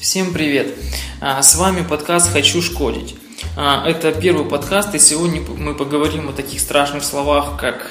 [0.00, 0.76] Всем привет!
[1.20, 3.16] А, с вами подкаст «Хочу шкодить».
[3.56, 7.90] А, это первый подкаст, и сегодня мы поговорим о таких страшных словах, как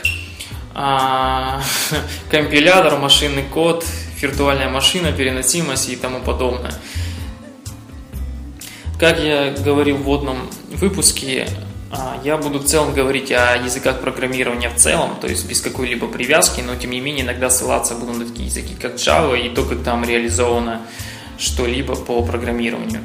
[0.74, 1.62] а,
[2.32, 3.86] компилятор, машинный код,
[4.22, 6.74] виртуальная машина, переносимость и тому подобное.
[8.98, 11.50] Как я говорил в вводном выпуске,
[12.24, 16.62] я буду в целом говорить о языках программирования в целом, то есть без какой-либо привязки,
[16.62, 19.84] но тем не менее иногда ссылаться буду на такие языки, как Java и то, как
[19.84, 20.84] там реализовано
[21.38, 23.04] что-либо по программированию.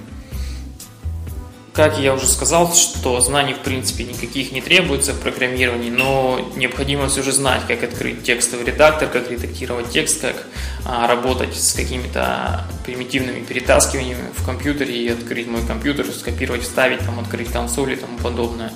[1.73, 7.09] Как я уже сказал, что знаний в принципе никаких не требуется в программировании, но необходимо
[7.09, 10.47] все же знать, как открыть текстовый редактор, как редактировать текст, как
[10.85, 17.19] а, работать с какими-то примитивными перетаскиваниями в компьютере и открыть мой компьютер, скопировать, вставить, там,
[17.19, 18.71] открыть консоль и тому подобное.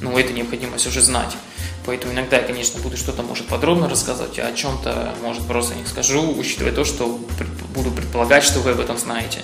[0.00, 1.36] Но это необходимо все же знать.
[1.90, 5.84] Поэтому иногда я, конечно, буду что-то, может, подробно рассказывать, а о чем-то, может, просто не
[5.84, 7.18] скажу, учитывая то, что
[7.74, 9.40] буду предполагать, что вы об этом знаете.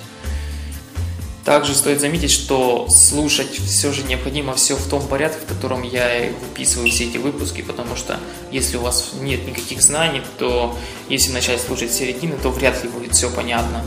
[1.43, 6.31] Также стоит заметить, что слушать все же необходимо все в том порядке, в котором я
[6.39, 8.17] выписываю все эти выпуски, потому что
[8.49, 10.73] если у вас нет никаких знаний, то
[11.09, 13.83] если начать слушать с середины, то вряд ли будет все понятно.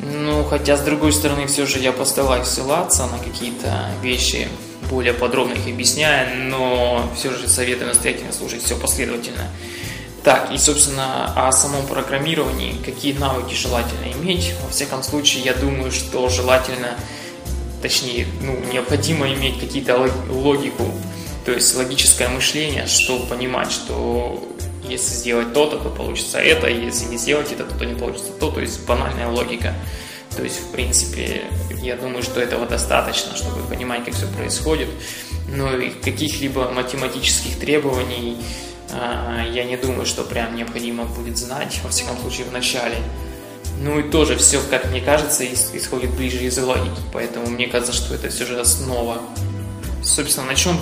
[0.00, 4.48] Ну, хотя, с другой стороны, все же я постараюсь ссылаться на какие-то вещи,
[4.90, 9.44] более подробно их объясняя, но все же советую настоятельно слушать все последовательно.
[10.24, 14.52] Так, и, собственно, о самом программировании, какие навыки желательно иметь.
[14.62, 16.94] Во всяком случае, я думаю, что желательно,
[17.80, 19.96] точнее, ну, необходимо иметь какие-то
[20.28, 20.92] логику,
[21.46, 24.46] то есть логическое мышление, чтобы понимать, что
[24.86, 28.60] если сделать то-то, то получится это, если не сделать это, то не получится то, то
[28.60, 29.74] есть банальная логика.
[30.36, 31.44] То есть, в принципе,
[31.82, 34.88] я думаю, что этого достаточно, чтобы понимать, как все происходит.
[35.48, 38.36] Но и каких-либо математических требований
[38.92, 42.96] а, я не думаю, что прям необходимо будет знать, во всяком случае, в начале.
[43.80, 48.14] Ну и тоже все, как мне кажется, исходит ближе из логики, поэтому мне кажется, что
[48.14, 49.22] это все же основа.
[50.02, 50.78] Собственно, начнем,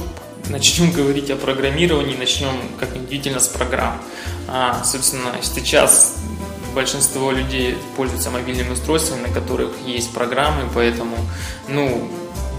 [0.48, 4.02] начнем говорить о программировании, начнем, как ни удивительно, с программ.
[4.48, 6.16] А, собственно, сейчас
[6.74, 11.16] большинство людей пользуются мобильными устройствами, на которых есть программы, поэтому,
[11.68, 12.08] ну,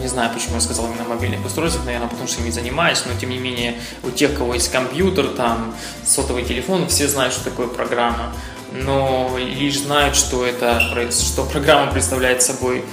[0.02, 3.30] не знаю, почему я сказал именно мобильных устройств, наверное, потому что ими занимаюсь, но тем
[3.30, 5.76] не менее у тех, у кого есть компьютер, там,
[6.06, 8.34] сотовый телефон, все знают, что такое программа,
[8.72, 10.80] но лишь знают, что это,
[11.12, 12.86] что программа представляет собой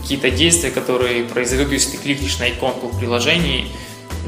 [0.00, 3.70] какие-то действия, которые произойдут, если ты кликнешь на иконку в приложении,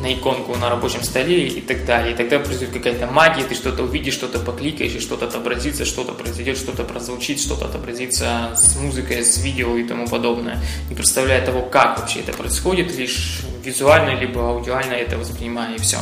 [0.01, 2.15] на иконку на рабочем столе и так далее.
[2.15, 6.57] И тогда произойдет какая-то магия, ты что-то увидишь, что-то покликаешь, и что-то отобразится, что-то произойдет,
[6.57, 10.59] что-то прозвучит, что-то отобразится с музыкой, с видео и тому подобное.
[10.89, 15.99] Не представляя того, как вообще это происходит, лишь визуально либо аудиально это воспринимая и все.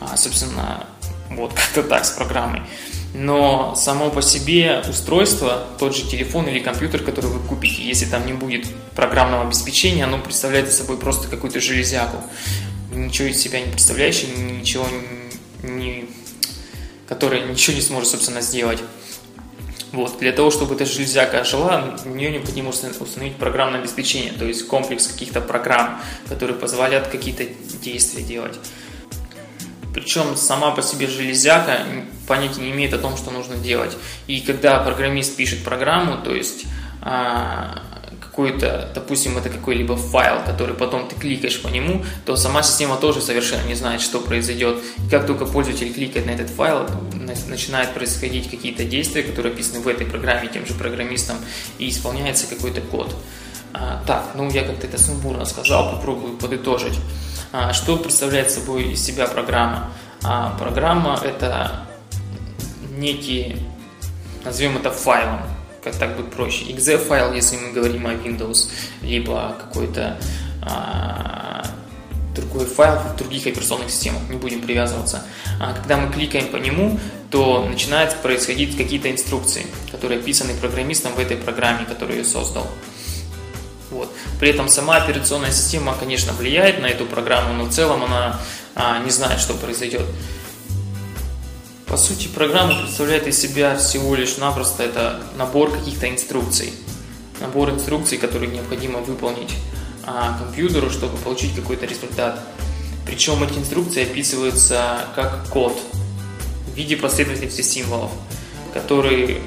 [0.00, 0.86] А, собственно,
[1.30, 2.62] вот как-то так с программой.
[3.16, 8.26] Но само по себе устройство, тот же телефон или компьютер, который вы купите, если там
[8.26, 8.66] не будет
[8.96, 12.16] программного обеспечения, оно представляет собой просто какую-то железяку
[12.94, 14.86] ничего из себя не представляющий, ничего
[15.62, 16.08] не,
[17.08, 18.80] который ничего не сможет, собственно, сделать.
[19.92, 20.18] Вот.
[20.18, 25.06] Для того, чтобы эта железяка жила, в нее необходимо установить программное обеспечение, то есть комплекс
[25.06, 27.44] каких-то программ, которые позволяют какие-то
[27.80, 28.58] действия делать.
[29.94, 31.86] Причем сама по себе железяка
[32.26, 33.96] понятия не имеет о том, что нужно делать.
[34.26, 36.64] И когда программист пишет программу, то есть
[37.00, 37.93] а,
[38.34, 43.20] какой-то, допустим, это какой-либо файл, который потом ты кликаешь по нему, то сама система тоже
[43.20, 44.78] совершенно не знает, что произойдет.
[45.06, 46.84] И как только пользователь кликает на этот файл,
[47.46, 51.36] начинают происходить какие-то действия, которые описаны в этой программе тем же программистом,
[51.78, 53.14] и исполняется какой-то код.
[53.72, 56.98] А, так, ну я как-то это сумбурно сказал, попробую подытожить.
[57.52, 59.92] А, что представляет собой из себя программа?
[60.24, 61.86] А, программа это
[62.96, 63.56] некий,
[64.44, 65.40] назовем это файлом,
[65.84, 66.64] как так будет проще.
[66.64, 68.70] exe файл, если мы говорим о Windows,
[69.02, 70.18] либо какой-то
[70.62, 71.64] а,
[72.34, 75.24] другой файл в других операционных системах, не будем привязываться.
[75.60, 76.98] А когда мы кликаем по нему,
[77.30, 82.66] то начинают происходить какие-то инструкции, которые описаны программистом в этой программе, которую я создал.
[83.90, 84.10] Вот.
[84.40, 88.40] При этом сама операционная система, конечно, влияет на эту программу, но в целом она
[88.74, 90.06] а, не знает, что произойдет.
[91.94, 96.72] По сути, программа представляет из себя всего лишь напросто это набор каких-то инструкций.
[97.40, 99.52] Набор инструкций, которые необходимо выполнить
[100.04, 102.40] а, компьютеру, чтобы получить какой-то результат.
[103.06, 105.78] Причем эти инструкции описываются как код
[106.66, 108.10] в виде последовательности символов,
[108.72, 109.38] который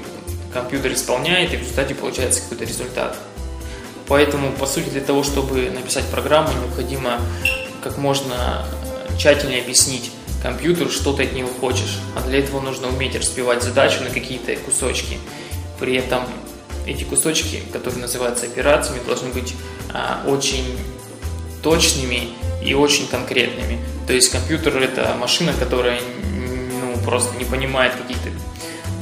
[0.50, 3.18] компьютер исполняет, и в результате получается какой-то результат.
[4.06, 7.20] Поэтому, по сути, для того, чтобы написать программу, необходимо
[7.84, 8.64] как можно
[9.18, 10.12] тщательнее объяснить,
[10.42, 11.98] компьютеру, что ты от него хочешь.
[12.16, 15.18] А для этого нужно уметь распивать задачу на какие-то кусочки.
[15.78, 16.24] При этом
[16.86, 19.54] эти кусочки, которые называются операциями, должны быть
[19.92, 20.64] а, очень
[21.62, 22.30] точными
[22.64, 23.78] и очень конкретными.
[24.06, 26.00] То есть компьютер это машина, которая
[26.32, 28.30] ну, просто не понимает каких-то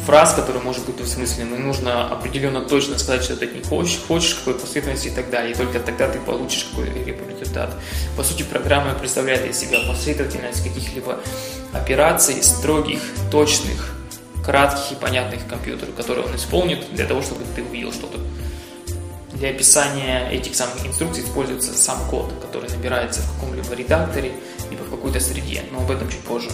[0.07, 4.35] фраз, которые может быть двусмысленным, и нужно определенно точно сказать, что ты них хочешь, хочешь,
[4.35, 7.75] какой последовательности и так далее, и только тогда ты получишь какой-либо результат.
[8.17, 11.19] По сути, программа представляет из себя последовательность каких-либо
[11.73, 13.01] операций, строгих,
[13.33, 13.97] точных,
[14.45, 18.19] кратких и понятных компьютеру, которые он исполнит для того, чтобы ты увидел что-то.
[19.33, 24.33] Для описания этих самых инструкций используется сам код, который набирается в каком-либо редакторе,
[24.71, 26.49] либо в какой-то среде, но об этом чуть позже.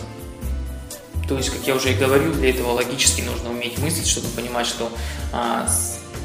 [1.33, 4.67] То есть, как я уже и говорил, для этого логически нужно уметь мыслить, чтобы понимать,
[4.67, 4.91] что
[5.33, 5.67] а,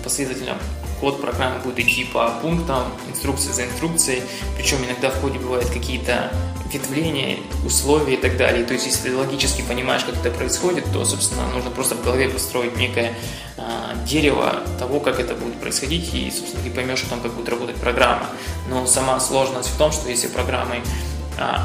[0.03, 0.57] последовательно
[0.99, 4.23] код программы будет идти по пунктам, инструкция за инструкцией,
[4.57, 6.31] причем иногда в коде бывают какие-то
[6.73, 8.65] ветвления, условия и так далее.
[8.65, 12.29] То есть, если ты логически понимаешь, как это происходит, то, собственно, нужно просто в голове
[12.29, 13.13] построить некое
[13.57, 17.49] а, дерево того, как это будет происходить, и, собственно, ты поймешь о том, как будет
[17.49, 18.27] работать программа.
[18.69, 20.81] Но сама сложность в том, что если программы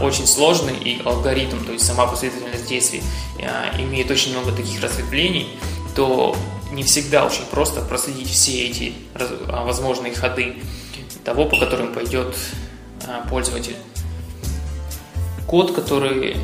[0.02, 3.02] очень сложный и алгоритм, то есть сама последовательность действий
[3.40, 5.48] а, имеет очень много таких разветвлений,
[5.94, 6.36] то
[6.72, 8.92] не всегда очень просто проследить все эти
[9.48, 10.56] а, возможные ходы
[11.24, 12.36] того, по которым пойдет
[13.30, 13.76] пользователь.
[15.46, 16.36] Код, который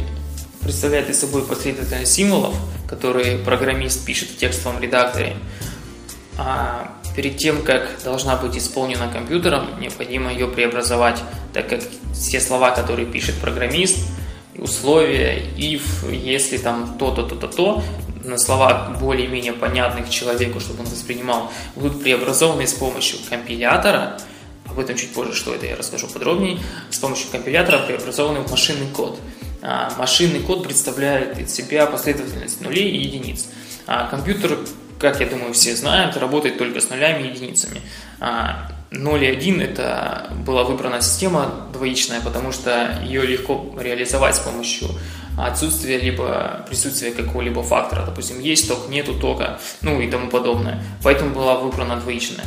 [0.61, 2.55] представляет из собой последовательность символов,
[2.89, 5.37] которые программист пишет в текстовом редакторе,
[7.17, 11.21] перед тем, как должна быть исполнена компьютером, необходимо ее преобразовать,
[11.59, 11.81] так как
[12.13, 13.99] все слова, которые пишет программист,
[14.57, 15.83] условия, if,
[16.15, 17.83] если там то-то, то-то, то,
[18.23, 24.21] на словах более-менее понятных человеку, чтобы он воспринимал, будут преобразованы с помощью компилятора,
[24.71, 26.61] об этом чуть позже, что это я расскажу подробнее,
[26.91, 29.19] с помощью компилятора преобразованы в машинный код.
[29.61, 33.47] А машинный код представляет из себя последовательность нулей и единиц.
[33.89, 34.59] А компьютер
[35.01, 37.77] как я думаю, все знают, работает только с нулями и единицами.
[37.77, 37.83] 0
[38.21, 44.89] а, и 1– это была выбрана система двоичная, потому что ее легко реализовать с помощью
[45.37, 48.05] отсутствия либо присутствия какого-либо фактора.
[48.07, 50.83] Допустим, есть ток, нету тока, ну и тому подобное.
[51.03, 52.45] Поэтому была выбрана двоичная.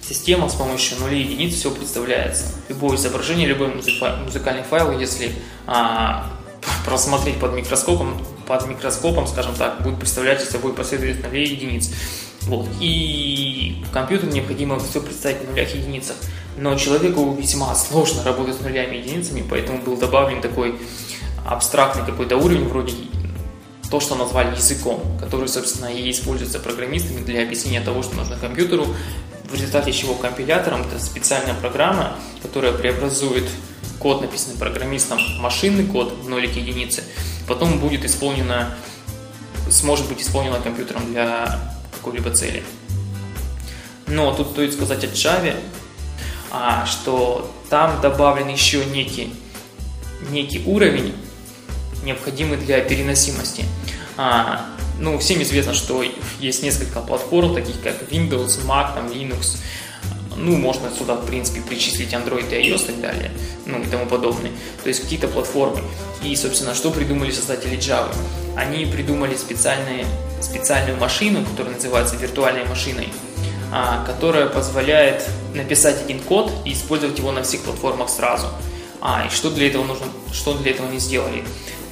[0.00, 2.46] Система с помощью нулей и единиц все представляется.
[2.68, 5.32] Любое изображение, любой музыкальный файл, если
[5.66, 6.30] а,
[6.84, 11.90] просмотреть под микроскопом, под микроскопом, скажем так, будет представлять собой последовательность нулей и единиц.
[12.46, 12.68] Вот.
[12.80, 16.16] И компьютеру необходимо все представить в нулях и единицах.
[16.56, 20.78] Но человеку весьма сложно работать с нулями и единицами, поэтому был добавлен такой
[21.46, 22.94] абстрактный какой-то уровень, вроде
[23.90, 28.86] то, что назвали языком, который, собственно, и используется программистами для объяснения того, что нужно компьютеру,
[29.44, 33.44] в результате чего компилятором это специальная программа, которая преобразует
[33.98, 37.04] код, написанный программистом, машинный код в нолик единицы,
[37.46, 38.74] потом будет исполнено,
[39.70, 41.60] сможет быть исполнено компьютером для
[41.92, 42.62] какой-либо цели.
[44.06, 45.56] Но тут стоит сказать о Java,
[46.50, 49.32] а, что там добавлен еще некий,
[50.30, 51.14] некий уровень,
[52.04, 53.64] необходимый для переносимости.
[54.16, 54.66] А,
[54.98, 56.04] ну, всем известно, что
[56.40, 59.56] есть несколько платформ, таких как Windows, Mac, там, Linux,
[60.36, 63.30] ну, можно сюда, в принципе, причислить Android и iOS и так далее,
[63.66, 64.50] ну, и тому подобное.
[64.82, 65.80] То есть какие-то платформы.
[66.22, 68.14] И, собственно, что придумали создатели Java?
[68.56, 70.06] Они придумали специальные,
[70.42, 73.08] специальную машину, которая называется виртуальной машиной,
[73.72, 78.48] а, которая позволяет написать один код и использовать его на всех платформах сразу.
[79.00, 81.44] А, и что для этого нужно, что для этого они сделали?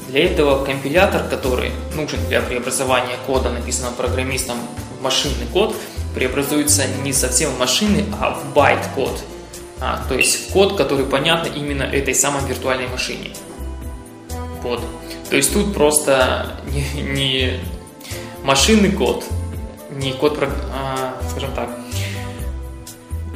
[0.09, 4.59] Для этого компилятор, который нужен для преобразования кода, написанного программистом
[4.99, 5.75] в машинный код,
[6.15, 9.23] преобразуется не совсем в машины, а в байт-код.
[9.81, 13.31] А, то есть в код, который понятно именно этой самой виртуальной машине.
[14.63, 14.83] Вот.
[15.31, 17.61] То есть тут просто не, не
[18.43, 19.25] машинный код,
[19.91, 20.39] не код,
[20.73, 21.71] а, скажем так,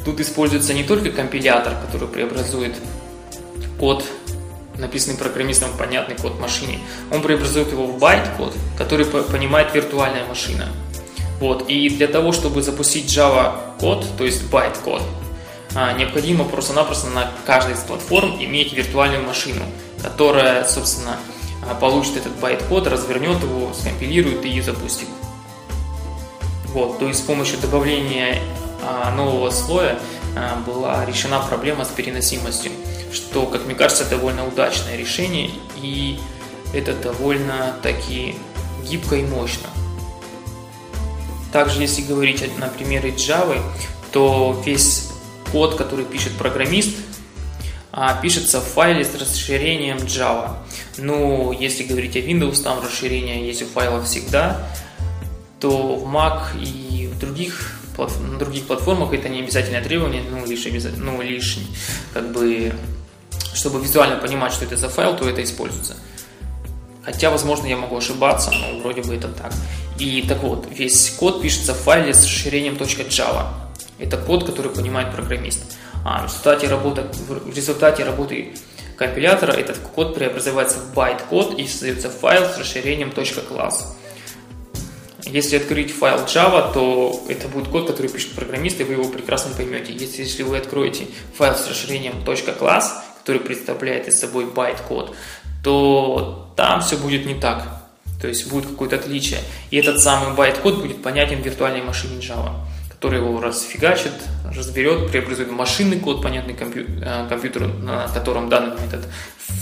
[0.05, 2.77] тут используется не только компилятор, который преобразует
[3.79, 4.05] код,
[4.79, 6.79] написанный программистом в понятный код машине,
[7.11, 10.69] он преобразует его в байт-код, который понимает виртуальная машина.
[11.41, 11.69] Вот.
[11.69, 15.03] И для того, чтобы запустить Java код, то есть байт код,
[15.75, 19.65] а, необходимо просто-напросто на каждой из платформ иметь виртуальную машину,
[20.03, 21.19] которая, собственно,
[21.81, 25.09] получит этот байт-код, развернет его, скомпилирует и запустит.
[26.69, 28.41] Вот, то есть с помощью добавления
[28.83, 29.99] а, нового слоя
[30.67, 32.73] была решена проблема с переносимостью,
[33.13, 36.19] что, как мне кажется, довольно удачное решение и
[36.73, 38.35] это довольно-таки
[38.85, 39.69] гибко и мощно.
[41.53, 43.61] Также, если говорить на примере Java,
[44.11, 45.11] то весь
[45.53, 46.97] код, который пишет программист,
[47.93, 50.57] а, пишется в файле с расширением Java.
[50.99, 54.69] Ну, если говорить о Windows, там расширение есть у файлов всегда,
[55.61, 60.67] то в Mac и в других на других платформах это не обязательное требование, ну, лишь,
[60.97, 61.59] ну, лишь
[62.13, 62.73] как бы,
[63.55, 65.97] чтобы визуально понимать, что это за файл, то это используется.
[67.05, 69.53] Хотя, возможно, я могу ошибаться, но вроде бы это так.
[69.99, 73.47] И так вот, весь код пишется в файле с расширением .java.
[73.99, 75.77] Это код, который понимает программист.
[76.05, 78.55] А в результате работы, в результате работы
[78.97, 83.75] компилятора этот код преобразуется в байт-код и создается файл с расширением .class.
[85.27, 89.55] Если открыть файл Java, то это будет код, который пишет программист, и вы его прекрасно
[89.57, 89.93] поймете.
[89.93, 92.85] Если, если вы откроете файл с расширением .class,
[93.21, 95.17] который представляет из собой байт-код,
[95.63, 97.67] то там все будет не так.
[98.21, 99.41] То есть будет какое-то отличие.
[99.71, 102.53] И этот самый байт-код будет понятен в виртуальной машине Java,
[103.05, 104.13] который его расфигачит,
[104.57, 109.07] разберет, преобразует машинный код, понятный компью- э, компьютеру, на котором данный этот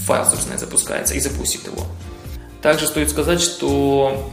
[0.06, 1.84] файл, собственно, запускается, и запустит его.
[2.62, 4.30] Также стоит сказать, что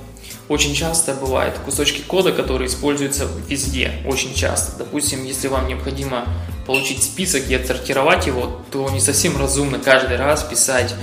[0.47, 4.77] очень часто бывают кусочки кода, которые используются везде, очень часто.
[4.77, 6.27] Допустим, если вам необходимо
[6.67, 10.93] получить список и отсортировать его, то не совсем разумно каждый раз писать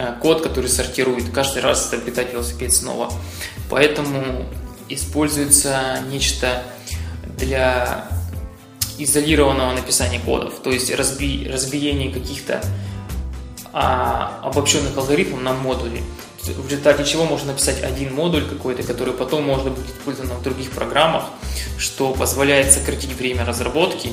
[0.00, 3.12] Э, код, который сортирует, каждый раз изобретать велосипед снова.
[3.68, 4.46] Поэтому
[4.88, 6.62] используется нечто
[7.40, 8.06] для
[8.98, 12.62] изолированного написания кодов, то есть разби, разбиение каких-то
[13.72, 16.02] а, обобщенных алгоритмов на модули,
[16.42, 20.70] в результате чего можно написать один модуль какой-то, который потом может быть использован в других
[20.70, 21.24] программах,
[21.78, 24.12] что позволяет сократить время разработки.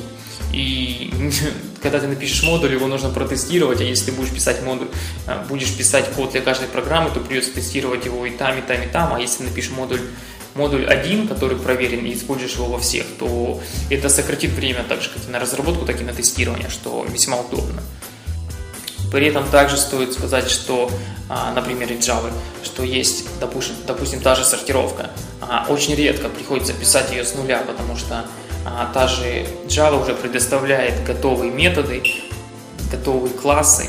[0.52, 1.10] И
[1.82, 4.88] когда ты напишешь модуль, его нужно протестировать, а если ты будешь писать модуль,
[5.26, 8.82] э, будешь писать код для каждой программы, то придется тестировать его и там, и там,
[8.82, 10.00] и там, а если напишешь модуль
[10.58, 15.08] модуль один, который проверен, и используешь его во всех, то это сократит время так же,
[15.08, 17.82] как и на разработку, так и на тестирование, что весьма удобно.
[19.10, 20.90] При этом также стоит сказать, что,
[21.30, 22.30] а, например, из Java,
[22.62, 25.10] что есть, допустим, допустим та же сортировка.
[25.40, 28.26] А, очень редко приходится писать ее с нуля, потому что
[28.66, 32.02] а, та же Java уже предоставляет готовые методы,
[32.92, 33.88] готовые классы.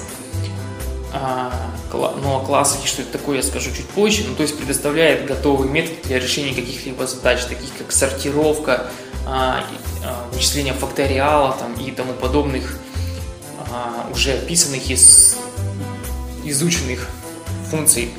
[1.92, 4.24] А, ну, о классах и что это такое, я скажу чуть позже.
[4.28, 8.88] Ну, то есть предоставляет готовый метод для решения каких-либо задач, таких как сортировка,
[9.26, 9.64] а,
[10.32, 12.78] вычисление факториала там, и тому подобных
[14.12, 15.36] уже описанных из
[16.44, 17.08] изученных
[17.70, 18.12] функций,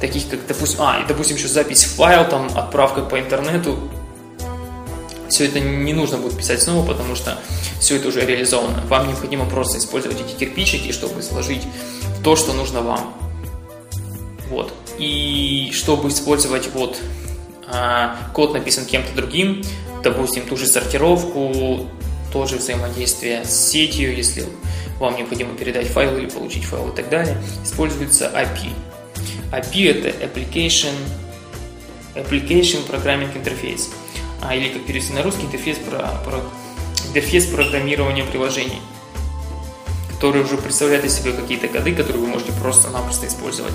[0.00, 3.78] таких как, допустим, а, и, допустим, еще запись в файл, там, отправка по интернету,
[5.28, 7.38] все это не нужно будет писать снова, потому что
[7.80, 8.82] все это уже реализовано.
[8.88, 11.62] Вам необходимо просто использовать эти кирпичики, чтобы сложить
[12.22, 13.14] то, что нужно вам.
[14.48, 14.72] Вот.
[14.98, 16.98] И чтобы использовать вот
[17.66, 19.62] а, код написан кем-то другим,
[20.02, 21.86] допустим, ту же сортировку,
[22.32, 24.44] то же взаимодействие с сетью, если
[24.98, 28.72] вам необходимо передать файл или получить файл и так далее, используется API.
[29.52, 30.92] API это Application,
[32.14, 33.88] Application Programming Interface
[34.42, 36.40] а, или как перевести на русский, интерфейс, про, про,
[37.08, 38.80] интерфейс программирования приложений,
[40.20, 43.72] который уже представляет из себя какие-то коды, которые вы можете просто-напросто использовать.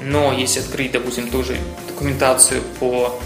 [0.00, 3.20] Но если открыть, допустим, ту же документацию по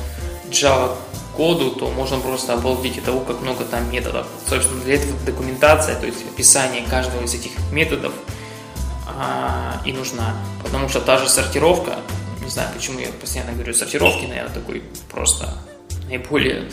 [0.50, 0.96] Java
[1.36, 4.26] коду, то можно просто обалдеть от того, как много там методов.
[4.48, 8.12] Собственно, для этого документация, то есть описание каждого из этих методов
[9.06, 10.34] а, и нужна.
[10.64, 12.00] Потому что та же сортировка,
[12.42, 15.54] не знаю, почему я постоянно говорю сортировки, наверное, такой просто
[16.08, 16.68] наиболее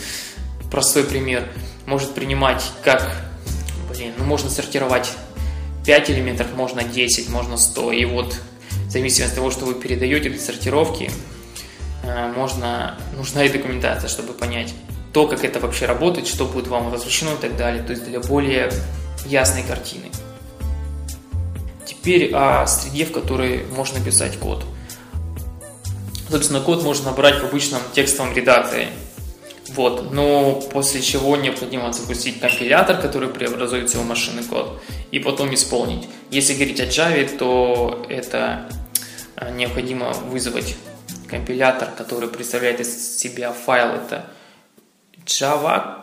[0.72, 1.46] простой пример,
[1.86, 3.14] может принимать как,
[3.88, 5.12] блин, ну можно сортировать
[5.84, 8.40] 5 элементов, можно 10, можно 100, и вот
[8.86, 11.10] в зависимости от того, что вы передаете для сортировки,
[12.02, 14.74] э, можно, нужна и документация, чтобы понять
[15.12, 18.20] то, как это вообще работает, что будет вам возвращено и так далее, то есть для
[18.20, 18.72] более
[19.26, 20.06] ясной картины.
[21.86, 24.64] Теперь о среде, в которой можно писать код.
[26.30, 28.88] Собственно, код можно набрать в обычном текстовом редакторе–
[29.68, 36.06] вот, но после чего необходимо запустить компилятор, который преобразует его машинный код, и потом исполнить.
[36.30, 38.68] Если говорить о Java, то это
[39.36, 40.76] э, необходимо вызвать
[41.28, 44.26] компилятор, который представляет из себя файл, это
[45.24, 46.02] Java.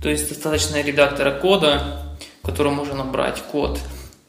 [0.00, 3.80] То есть достаточно редактора кода, в котором можно набрать код,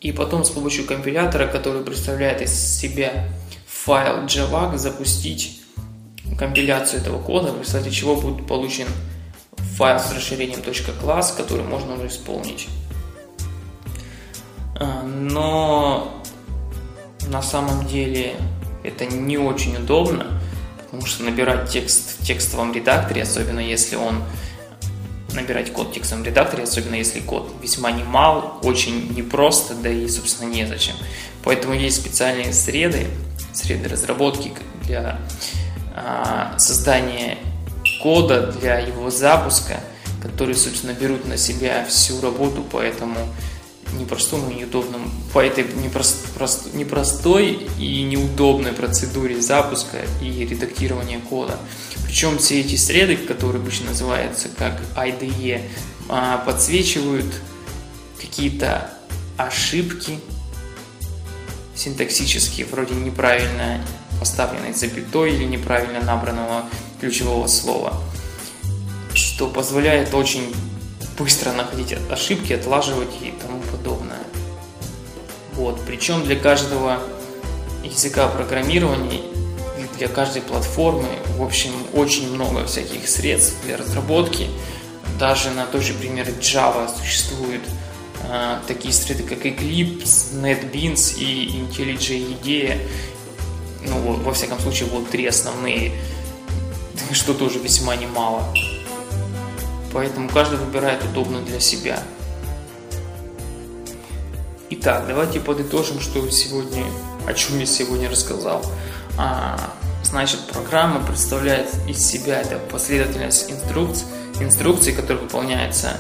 [0.01, 3.27] и потом с помощью компилятора, который представляет из себя
[3.67, 5.58] файл Java, запустить
[6.38, 8.88] компиляцию этого кода, в результате чего будет получен
[9.77, 12.67] файл с расширением .class, который можно уже исполнить.
[14.75, 16.21] А, но
[17.27, 18.36] на самом деле
[18.83, 20.41] это не очень удобно,
[20.77, 24.24] потому что набирать текст в текстовом редакторе, особенно если он
[25.33, 30.50] набирать код в текстовом редакторе, особенно если код весьма немал, очень непросто, да и, собственно,
[30.50, 30.95] незачем.
[31.43, 33.07] Поэтому есть специальные среды,
[33.53, 34.51] среды разработки
[34.83, 35.19] для
[36.58, 37.38] создание
[38.01, 39.79] кода для его запуска,
[40.22, 43.17] которые, собственно, берут на себя всю работу по этому
[43.93, 51.58] непростому и неудобному, по этой непрост, прост, непростой и неудобной процедуре запуска и редактирования кода.
[52.05, 55.62] Причем все эти среды, которые обычно называются как IDE,
[56.08, 57.25] а, подсвечивают
[58.19, 58.89] какие-то
[59.38, 60.19] ошибки
[61.75, 63.81] синтаксические, вроде неправильно
[64.19, 66.65] поставленной запятой или неправильно набранного
[66.99, 67.93] ключевого слова,
[69.13, 70.53] что позволяет очень
[71.17, 74.19] быстро находить ошибки, отлаживать и тому подобное.
[75.53, 75.79] Вот.
[75.85, 76.99] Причем для каждого
[77.83, 79.19] языка программирования
[79.77, 84.47] и для каждой платформы, в общем, очень много всяких средств для разработки.
[85.19, 87.61] Даже на той же примере Java существуют
[88.23, 92.77] э, такие среды, как Eclipse, NetBeans и IntelliJ IDEA.
[93.86, 95.93] Ну, во всяком случае, вот три основные,
[97.12, 98.43] что тоже весьма немало.
[99.93, 102.03] Поэтому каждый выбирает удобно для себя.
[104.71, 106.86] Итак, давайте подытожим, что сегодня,
[107.25, 108.63] о чем я сегодня рассказал.
[109.17, 114.05] А, значит, программа представляет из себя это последовательность инструкций,
[114.39, 116.00] инструкций, которые выполняются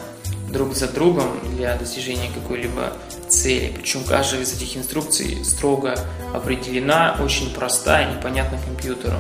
[0.51, 2.93] друг за другом для достижения какой-либо
[3.27, 3.73] цели.
[3.75, 5.95] Причем каждая из этих инструкций строго
[6.33, 9.17] определена, очень простая и непонятна компьютеру.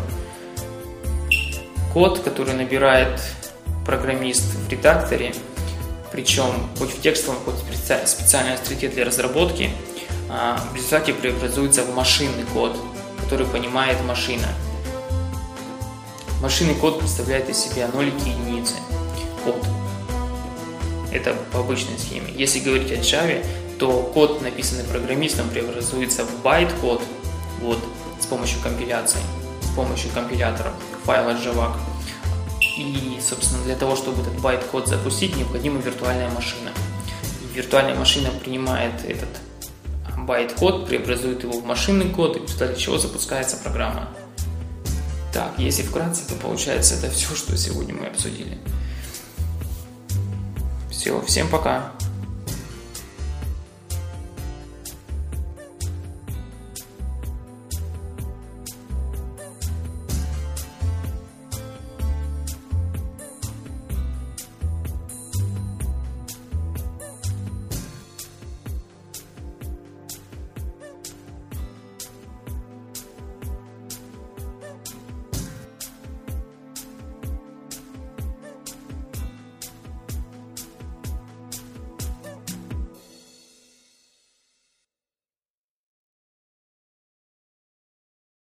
[1.93, 3.21] Код, который набирает
[3.85, 5.33] программист в редакторе,
[6.11, 9.69] причем хоть в текстовом, хоть в специальной строке для разработки,
[10.29, 12.77] а, в результате преобразуется в машинный код,
[13.21, 14.47] который понимает машина.
[16.41, 18.75] Машинный код представляет из себя нолики и единицы.
[19.45, 19.78] Вот.
[21.11, 22.31] Это по обычной схеме.
[22.35, 23.45] Если говорить о Java,
[23.79, 27.01] то код, написанный программистом, преобразуется в байт-код
[27.61, 27.79] вот,
[28.19, 29.19] с помощью компиляции,
[29.61, 30.73] с помощью компилятора
[31.05, 31.73] файла javac.
[32.77, 36.71] И, собственно, для того, чтобы этот байт-код запустить, необходима виртуальная машина.
[37.53, 39.29] Виртуальная машина принимает этот
[40.17, 44.09] байт-код, преобразует его в машинный код, и в результате чего запускается программа.
[45.33, 48.57] Так, если вкратце, то получается это все, что сегодня мы обсудили.
[50.99, 51.93] Все, всем пока.